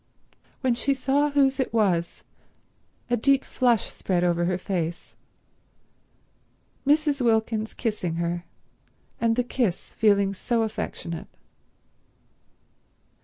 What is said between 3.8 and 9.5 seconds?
spread over her face. Mrs. Wilkins kissing her and the